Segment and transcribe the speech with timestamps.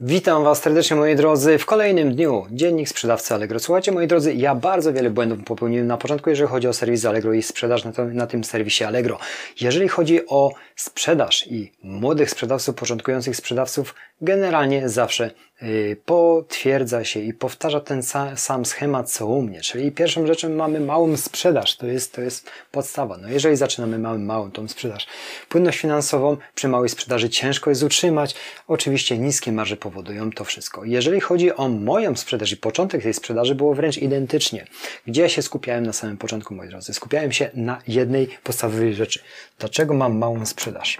[0.00, 3.58] Witam Was serdecznie moi drodzy w kolejnym dniu Dziennik Sprzedawcy Allegro.
[3.58, 7.32] Słuchajcie moi drodzy, ja bardzo wiele błędów popełniłem na początku, jeżeli chodzi o serwis Allegro
[7.32, 9.18] i sprzedaż na, to, na tym serwisie Allegro.
[9.60, 15.30] Jeżeli chodzi o sprzedaż i młodych sprzedawców, początkujących sprzedawców, generalnie zawsze
[15.62, 19.60] yy, potwierdza się i powtarza ten sa, sam schemat co u mnie.
[19.60, 23.16] Czyli pierwszą rzeczą mamy małą sprzedaż, to jest, to jest podstawa.
[23.16, 25.06] No jeżeli zaczynamy małą, małą tą sprzedaż.
[25.48, 28.34] Płynność finansową przy małej sprzedaży ciężko jest utrzymać.
[28.68, 30.84] Oczywiście niskie marże powodują to wszystko.
[30.84, 34.66] Jeżeli chodzi o moją sprzedaż i początek tej sprzedaży było wręcz identycznie.
[35.06, 36.94] Gdzie ja się skupiałem na samym początku, moi drodzy?
[36.94, 39.20] Skupiałem się na jednej podstawowej rzeczy.
[39.58, 40.98] Dlaczego mam małą sprzedaż?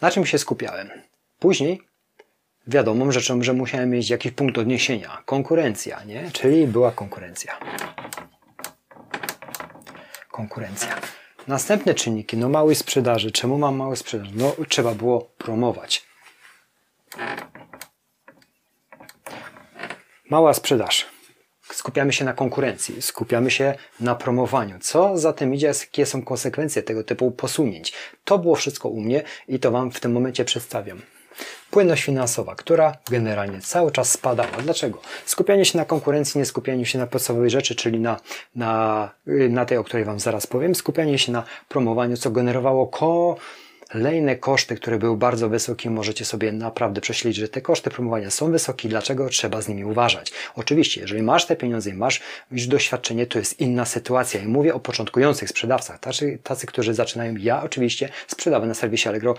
[0.00, 0.90] Na czym się skupiałem?
[1.38, 1.80] Później
[2.66, 5.22] wiadomą rzeczą, że musiałem mieć jakiś punkt odniesienia.
[5.26, 6.30] Konkurencja, nie?
[6.32, 7.58] Czyli była konkurencja.
[10.30, 11.00] Konkurencja.
[11.48, 13.30] Następne czynniki, no małej sprzedaży.
[13.30, 14.28] Czemu mam małe sprzedaż?
[14.34, 16.11] No trzeba było promować.
[20.30, 21.06] Mała sprzedaż.
[21.72, 24.78] Skupiamy się na konkurencji, skupiamy się na promowaniu.
[24.80, 27.92] Co za tym idzie, jakie są konsekwencje tego typu posunięć?
[28.24, 31.02] To było wszystko u mnie i to Wam w tym momencie przedstawiam.
[31.70, 34.50] Płynność finansowa, która generalnie cały czas spadała.
[34.62, 35.00] Dlaczego?
[35.24, 38.20] Skupianie się na konkurencji, nie skupianie się na podstawowej rzeczy, czyli na,
[38.54, 43.36] na, na tej, o której Wam zaraz powiem, skupianie się na promowaniu, co generowało ko
[43.92, 48.52] Kolejne koszty, które były bardzo wysokie, możecie sobie naprawdę prześledzić, że te koszty promowania są
[48.52, 50.32] wysokie, dlaczego trzeba z nimi uważać.
[50.54, 52.20] Oczywiście, jeżeli masz te pieniądze i masz
[52.50, 54.40] już doświadczenie, to jest inna sytuacja.
[54.40, 57.34] I mówię o początkujących sprzedawcach, tacy, tacy którzy zaczynają.
[57.38, 59.34] Ja oczywiście sprzedawę na serwisie Allegro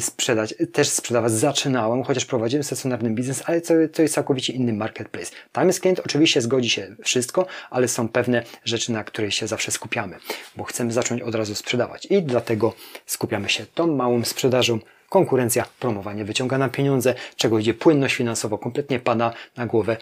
[0.00, 5.32] sprzedać, też sprzedawać zaczynałem, chociaż prowadziłem stacjonarny biznes, ale to, to jest całkowicie inny marketplace.
[5.52, 9.72] Tam jest klient, oczywiście zgodzi się wszystko, ale są pewne rzeczy, na które się zawsze
[9.72, 10.16] skupiamy,
[10.56, 12.74] bo chcemy zacząć od razu sprzedawać i dlatego
[13.06, 14.78] skupiamy się tą małą sprzedażą.
[15.08, 19.96] Konkurencja, promowanie wyciąga nam pieniądze, czego idzie płynność finansowo kompletnie pada na głowę,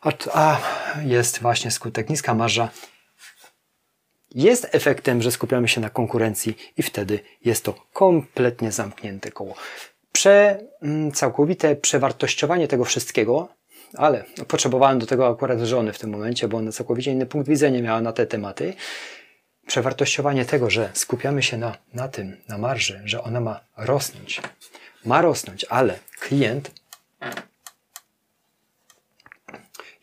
[0.00, 0.60] a, a
[1.04, 2.68] jest właśnie skutek niska marża
[4.34, 9.54] jest efektem, że skupiamy się na konkurencji i wtedy jest to kompletnie zamknięte koło.
[10.12, 13.48] Prze, mm, całkowite przewartościowanie tego wszystkiego,
[13.94, 17.82] ale potrzebowałem do tego akurat żony w tym momencie, bo ona całkowicie inny punkt widzenia
[17.82, 18.74] miała na te tematy.
[19.66, 24.42] Przewartościowanie tego, że skupiamy się na, na tym, na marży, że ona ma rosnąć.
[25.04, 26.70] Ma rosnąć, ale klient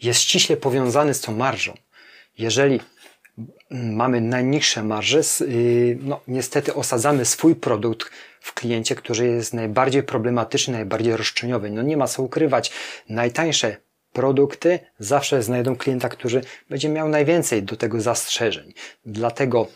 [0.02, 1.74] jest ściśle powiązany z tą marżą.
[2.38, 2.80] Jeżeli
[3.72, 8.12] mamy najniższe marże, y, no niestety osadzamy swój produkt
[8.42, 11.70] w kliencie, który jest najbardziej problematyczny, najbardziej roszczeniowy.
[11.70, 12.72] No nie ma co ukrywać.
[13.10, 13.78] Najtańsze
[14.14, 18.74] produkty zawsze znajdą klienta, który będzie miał najwięcej do tego zastrzeżeń.
[19.06, 19.68] Dlatego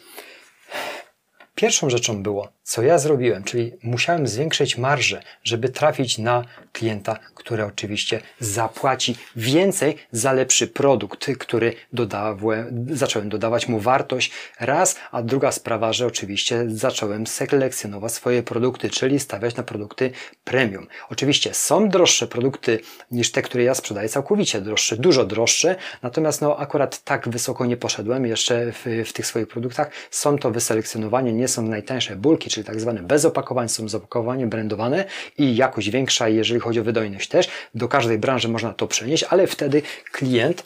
[1.56, 7.66] pierwszą rzeczą było, co ja zrobiłem, czyli musiałem zwiększyć marżę, żeby trafić na klienta, który
[7.66, 15.52] oczywiście zapłaci więcej za lepszy produkt, który dodałem, zacząłem dodawać mu wartość raz, a druga
[15.52, 20.12] sprawa, że oczywiście zacząłem selekcjonować swoje produkty, czyli stawiać na produkty
[20.44, 20.88] premium.
[21.10, 22.80] Oczywiście są droższe produkty
[23.12, 27.78] niż te, które ja sprzedaję, całkowicie droższe, dużo droższe, natomiast no akurat tak wysoko nie
[27.78, 29.92] poszedłem jeszcze w, w tych swoich produktach.
[30.12, 34.50] Są to wyselekcjonowanie, nie są najtańsze bulki, czyli tak zwane bez opakowań, są z opakowaniem
[34.50, 35.06] brandowane
[35.38, 37.50] i jakość większa, jeżeli chodzi o wydajność też.
[37.76, 40.64] Do każdej branży można to przenieść, ale wtedy klient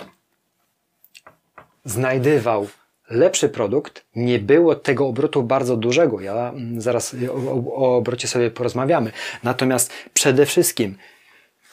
[1.86, 2.68] znajdywał
[3.10, 6.22] lepszy produkt, nie było tego obrotu bardzo dużego.
[6.22, 9.12] Ja mm, zaraz o, o obrocie sobie porozmawiamy.
[9.44, 10.96] Natomiast przede wszystkim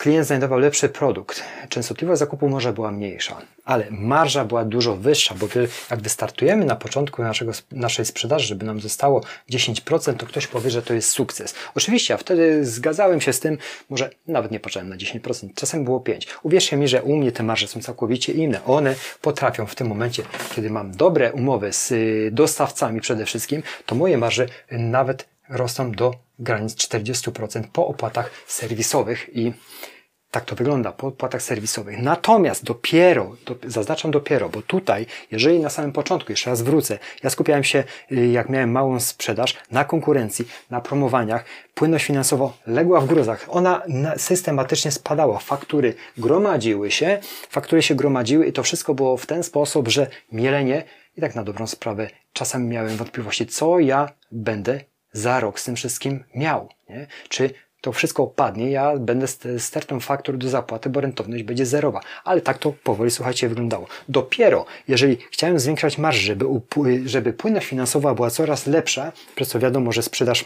[0.02, 1.42] klient znajdował lepszy produkt.
[1.68, 5.48] Częstotliwość zakupu może była mniejsza, ale marża była dużo wyższa, bo
[5.90, 10.82] jak wystartujemy na początku naszego, naszej sprzedaży, żeby nam zostało 10%, to ktoś powie, że
[10.82, 11.54] to jest sukces.
[11.74, 13.58] Oczywiście, a wtedy zgadzałem się z tym,
[13.90, 16.26] może nawet nie patrzyłem na 10%, czasem było 5%.
[16.42, 18.64] Uwierzcie mi, że u mnie te marże są całkowicie inne.
[18.64, 20.22] One potrafią w tym momencie,
[20.54, 26.14] kiedy mam dobre umowy z y, dostawcami przede wszystkim, to moje marże nawet rosną do
[26.42, 29.52] granic 40% po opłatach serwisowych i
[30.32, 32.02] tak to wygląda po opłatach serwisowych.
[32.02, 37.30] Natomiast dopiero, do, zaznaczam dopiero, bo tutaj, jeżeli na samym początku, jeszcze raz wrócę, ja
[37.30, 41.44] skupiałem się, y, jak miałem małą sprzedaż, na konkurencji, na promowaniach,
[41.74, 43.46] płynność finansowo legła w gruzach.
[43.48, 43.82] Ona
[44.16, 45.38] systematycznie spadała.
[45.38, 47.18] Faktury gromadziły się,
[47.50, 50.84] faktury się gromadziły i to wszystko było w ten sposób, że mielenie
[51.16, 54.80] i tak na dobrą sprawę czasami miałem wątpliwości, co ja będę
[55.12, 56.68] za rok z tym wszystkim miał.
[56.88, 57.06] Nie?
[57.28, 57.50] Czy
[57.82, 59.26] to wszystko opadnie, ja będę
[59.58, 62.00] stertą faktur do zapłaty, bo rentowność będzie zerowa.
[62.24, 63.86] Ale tak to powoli, słuchajcie, wyglądało.
[64.08, 66.44] Dopiero, jeżeli chciałem zwiększać marż, żeby,
[67.04, 70.44] żeby płynność finansowa była coraz lepsza, przez co wiadomo, że sprzedaż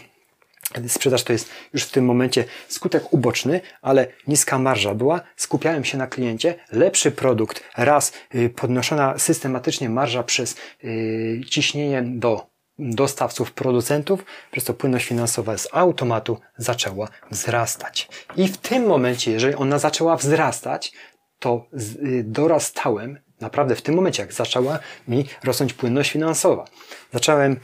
[0.87, 5.21] Sprzedaż to jest już w tym momencie skutek uboczny, ale niska marża była.
[5.35, 12.56] Skupiałem się na kliencie, lepszy produkt, raz y, podnoszona systematycznie marża przez yy, ciśnienie do
[12.79, 18.09] dostawców, producentów, przez to płynność finansowa z automatu zaczęła wzrastać.
[18.35, 20.91] I w tym momencie, jeżeli ona zaczęła wzrastać,
[21.39, 21.65] to
[22.03, 26.65] y, dorastałem, naprawdę w tym momencie, jak zaczęła mi rosnąć płynność finansowa,
[27.13, 27.59] zacząłem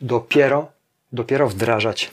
[0.00, 0.74] dopiero
[1.14, 2.10] dopiero wdrażać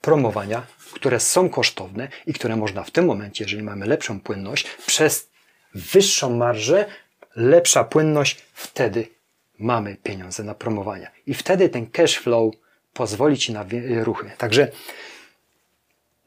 [0.00, 5.30] promowania, które są kosztowne i które można w tym momencie, jeżeli mamy lepszą płynność, przez
[5.74, 6.86] wyższą marżę,
[7.36, 9.08] lepsza płynność, wtedy
[9.58, 11.10] mamy pieniądze na promowania.
[11.26, 12.54] I wtedy ten cash flow
[12.92, 13.64] pozwoli Ci na
[14.04, 14.30] ruchy.
[14.38, 14.68] Także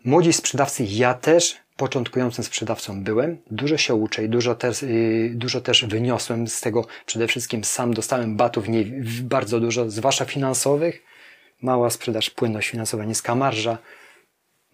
[0.06, 5.62] młodzi sprzedawcy, ja też początkującym sprzedawcą byłem, dużo się uczę i dużo też, yy, dużo
[5.62, 6.88] też wyniosłem z tego.
[7.06, 8.86] Przede wszystkim sam dostałem batów nie,
[9.22, 11.04] bardzo dużo, zwłaszcza finansowych.
[11.62, 13.78] Mała sprzedaż, płynność finansowa, niska marża.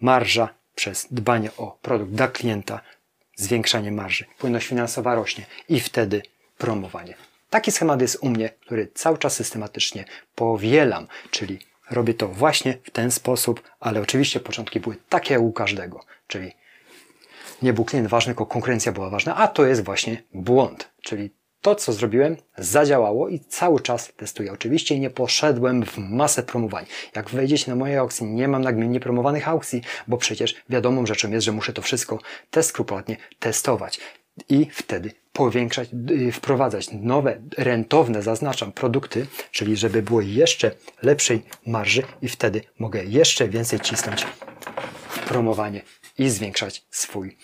[0.00, 2.80] Marża przez dbanie o produkt dla klienta,
[3.36, 4.24] zwiększanie marży.
[4.38, 6.22] Płynność finansowa rośnie i wtedy
[6.58, 7.14] promowanie.
[7.50, 10.04] Taki schemat jest u mnie, który cały czas systematycznie
[10.34, 11.58] powielam, czyli
[11.90, 16.52] robię to właśnie w ten sposób, ale oczywiście początki były takie jak u każdego, czyli
[17.62, 20.90] nie był klient ważny, tylko konkurencja była ważna, a to jest właśnie błąd.
[21.02, 24.52] Czyli to, co zrobiłem, zadziałało i cały czas testuję.
[24.52, 26.86] Oczywiście nie poszedłem w masę promowań.
[27.14, 31.44] Jak wejdziecie na moje aukcje, nie mam nagminnie promowanych aukcji, bo przecież wiadomą rzeczą jest,
[31.44, 32.18] że muszę to wszystko
[32.50, 34.00] te skrupulatnie testować.
[34.48, 40.70] I wtedy powiększać, y, wprowadzać nowe, rentowne, zaznaczam, produkty, czyli żeby było jeszcze
[41.02, 44.26] lepszej marży i wtedy mogę jeszcze więcej cisnąć
[45.08, 45.82] w promowanie
[46.18, 47.36] i zwiększać swój,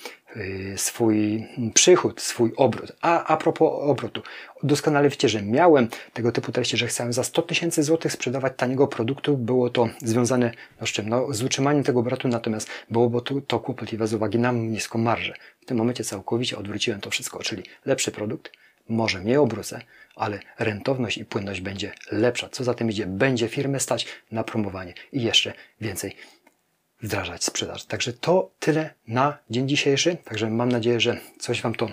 [0.76, 2.92] swój przychód, swój obrót.
[3.00, 4.22] A a propos obrotu,
[4.62, 8.86] doskonale wiecie, że miałem tego typu treści, że chciałem za 100 tysięcy złotych sprzedawać taniego
[8.86, 9.36] produktu.
[9.36, 11.08] Było to związane no, z czym?
[11.08, 15.34] No, z utrzymaniem tego obrotu, natomiast byłoby to, to kłopotliwe z uwagi na niską marżę.
[15.60, 18.52] W tym momencie całkowicie odwróciłem to wszystko, czyli lepszy produkt,
[18.88, 19.80] może mniej obrócę,
[20.16, 22.48] ale rentowność i płynność będzie lepsza.
[22.48, 23.06] Co za tym idzie?
[23.06, 26.16] Będzie firmę stać na promowanie i jeszcze więcej
[27.02, 27.84] wdrażać sprzedaż.
[27.84, 30.16] Także to tyle na dzień dzisiejszy.
[30.24, 31.88] Także mam nadzieję, że coś Wam to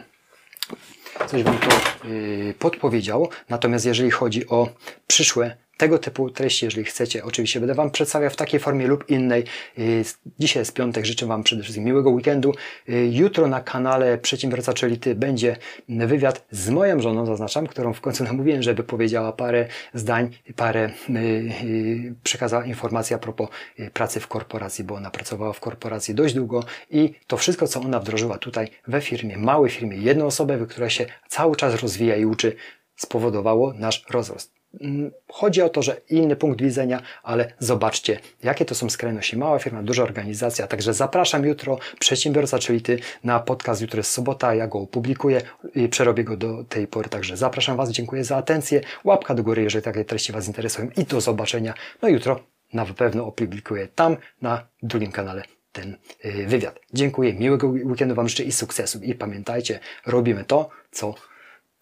[1.28, 3.30] coś Wam to yy, podpowiedziało.
[3.50, 4.70] Natomiast jeżeli chodzi o
[5.08, 9.44] przyszłe tego typu treści, jeżeli chcecie, oczywiście będę Wam przedstawiał w takiej formie lub innej.
[9.78, 10.04] Y,
[10.40, 12.54] dzisiaj jest piątek, życzę Wam przede wszystkim miłego weekendu.
[12.90, 15.58] Y, jutro na kanale Przedsiębiorca czyli Ty będzie
[15.90, 22.16] wywiad z moją żoną, zaznaczam, którą w końcu namówiłem, żeby powiedziała parę zdań, parę y,
[22.24, 23.50] przekazała informacje a propos
[23.94, 28.00] pracy w korporacji, bo ona pracowała w korporacji dość długo i to wszystko, co ona
[28.00, 32.56] wdrożyła tutaj we firmie, małej firmie, jednoosobowej, która się cały czas rozwija i uczy,
[32.96, 34.59] spowodowało nasz rozrost.
[34.82, 39.38] Mm, chodzi o to, że inny punkt widzenia, ale zobaczcie, jakie to są skrajności.
[39.38, 40.68] Mała firma, duża organizacja.
[40.68, 43.82] Także zapraszam jutro, przedsiębiorca, czyli ty, na podcast.
[43.82, 45.42] Jutro jest sobota, ja go opublikuję
[45.76, 47.10] i przerobię go do tej pory.
[47.10, 48.82] Także zapraszam Was, dziękuję za atencję.
[49.04, 51.74] Łapka do góry, jeżeli takie treści Was interesują i do zobaczenia.
[52.02, 52.40] No jutro
[52.74, 56.80] na pewno opublikuję tam na drugim kanale ten y, wywiad.
[56.94, 59.00] Dziękuję, miłego weekendu Wam życzę i sukcesu.
[59.00, 61.16] I pamiętajcie, robimy to, co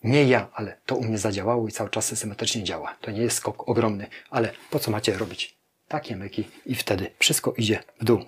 [0.03, 2.95] nie ja, ale to u mnie zadziałało i cały czas systematycznie działa.
[3.01, 5.57] To nie jest skok ogromny, ale po co macie robić
[5.87, 8.25] takie myki i wtedy wszystko idzie w dół.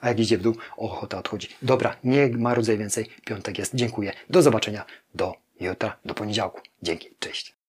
[0.00, 1.48] A jak idzie w dół, ochota odchodzi.
[1.62, 3.06] Dobra, nie marudzaj więcej.
[3.24, 3.74] Piątek jest.
[3.74, 4.12] Dziękuję.
[4.30, 4.84] Do zobaczenia.
[5.14, 6.60] Do jutra, do poniedziałku.
[6.82, 7.08] Dzięki.
[7.18, 7.59] Cześć.